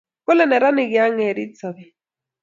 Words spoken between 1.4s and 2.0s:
sobet